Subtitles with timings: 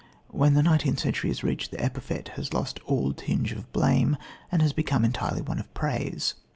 [0.29, 4.17] When the nineteenth century is reached the epithet has lost all tinge of blame,
[4.51, 6.33] and has become entirely one of praise.